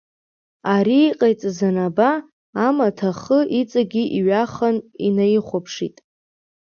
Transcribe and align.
Ари 0.73 0.99
иҟаиҵаз 1.09 1.59
анаба, 1.67 2.09
амаҭ 2.67 2.97
ахы 3.09 3.39
иҵагьы 3.59 4.03
иҩахан 4.17 4.77
инаихәаԥшит. 5.07 5.97